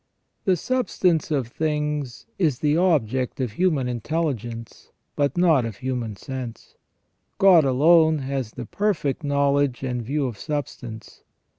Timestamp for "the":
0.45-0.57, 2.57-2.75, 8.53-8.65